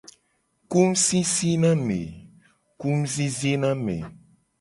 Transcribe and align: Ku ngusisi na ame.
Ku 0.69 0.79
ngusisi 2.97 3.51
na 3.63 3.69
ame. 3.79 3.97